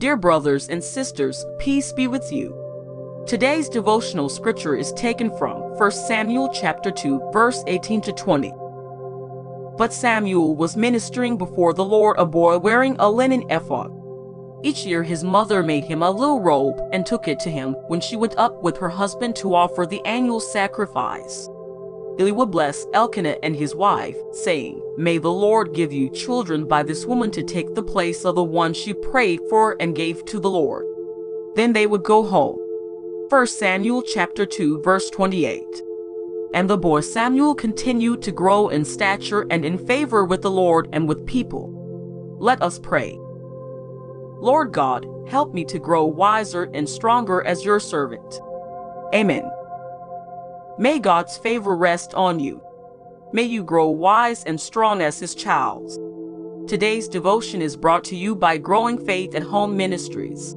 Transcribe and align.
Dear 0.00 0.16
brothers 0.16 0.70
and 0.70 0.82
sisters, 0.82 1.44
peace 1.58 1.92
be 1.92 2.08
with 2.08 2.32
you. 2.32 2.56
Today's 3.26 3.68
devotional 3.68 4.30
scripture 4.30 4.74
is 4.74 4.94
taken 4.94 5.30
from 5.36 5.60
1 5.76 5.90
Samuel 5.90 6.48
chapter 6.48 6.90
2 6.90 7.28
verse 7.34 7.62
18 7.66 8.00
to 8.00 8.12
20. 8.12 8.50
But 9.76 9.92
Samuel 9.92 10.56
was 10.56 10.74
ministering 10.74 11.36
before 11.36 11.74
the 11.74 11.84
Lord 11.84 12.16
a 12.18 12.24
boy 12.24 12.56
wearing 12.56 12.96
a 12.98 13.10
linen 13.10 13.44
ephod. 13.50 13.92
Each 14.62 14.86
year 14.86 15.02
his 15.02 15.22
mother 15.22 15.62
made 15.62 15.84
him 15.84 16.02
a 16.02 16.10
little 16.10 16.40
robe 16.40 16.80
and 16.94 17.04
took 17.04 17.28
it 17.28 17.38
to 17.40 17.50
him 17.50 17.74
when 17.88 18.00
she 18.00 18.16
went 18.16 18.38
up 18.38 18.62
with 18.62 18.78
her 18.78 18.88
husband 18.88 19.36
to 19.36 19.54
offer 19.54 19.84
the 19.84 20.02
annual 20.06 20.40
sacrifice. 20.40 21.46
Eli 22.20 22.32
would 22.32 22.50
blessed 22.50 22.86
Elkanah 22.92 23.38
and 23.42 23.56
his 23.56 23.74
wife, 23.74 24.16
saying, 24.32 24.82
May 24.98 25.16
the 25.16 25.32
Lord 25.32 25.72
give 25.72 25.90
you 25.90 26.10
children 26.10 26.66
by 26.66 26.82
this 26.82 27.06
woman 27.06 27.30
to 27.30 27.42
take 27.42 27.74
the 27.74 27.82
place 27.82 28.26
of 28.26 28.34
the 28.34 28.44
one 28.44 28.74
she 28.74 28.92
prayed 28.92 29.40
for 29.48 29.74
and 29.80 29.96
gave 29.96 30.26
to 30.26 30.38
the 30.38 30.50
Lord. 30.50 30.84
Then 31.54 31.72
they 31.72 31.86
would 31.86 32.02
go 32.02 32.22
home. 32.22 32.58
1 33.30 33.46
Samuel 33.46 34.02
chapter 34.02 34.44
2 34.44 34.82
verse 34.82 35.08
28. 35.08 35.64
And 36.52 36.68
the 36.68 36.76
boy 36.76 37.00
Samuel 37.00 37.54
continued 37.54 38.20
to 38.22 38.32
grow 38.32 38.68
in 38.68 38.84
stature 38.84 39.46
and 39.50 39.64
in 39.64 39.78
favor 39.78 40.26
with 40.26 40.42
the 40.42 40.50
Lord 40.50 40.90
and 40.92 41.08
with 41.08 41.26
people. 41.26 42.36
Let 42.38 42.60
us 42.60 42.78
pray. 42.78 43.16
Lord 44.40 44.72
God, 44.72 45.06
help 45.26 45.54
me 45.54 45.64
to 45.66 45.78
grow 45.78 46.04
wiser 46.04 46.70
and 46.74 46.86
stronger 46.86 47.46
as 47.46 47.64
your 47.64 47.80
servant. 47.80 48.40
Amen. 49.14 49.48
May 50.80 50.98
God's 50.98 51.36
favor 51.36 51.76
rest 51.76 52.14
on 52.14 52.40
you. 52.40 52.62
May 53.34 53.42
you 53.42 53.62
grow 53.62 53.90
wise 53.90 54.44
and 54.44 54.58
strong 54.58 55.02
as 55.02 55.18
his 55.18 55.34
child. 55.34 55.90
Today's 56.66 57.06
devotion 57.06 57.60
is 57.60 57.76
brought 57.76 58.02
to 58.04 58.16
you 58.16 58.34
by 58.34 58.56
Growing 58.56 58.96
Faith 58.96 59.34
at 59.34 59.42
Home 59.42 59.76
Ministries. 59.76 60.56